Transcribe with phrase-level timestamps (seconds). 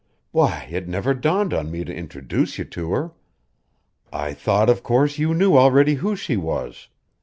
[0.31, 3.11] "Why, it never dawned on me to introduce you to her.
[4.11, 6.87] I thought of course you knew already who she was.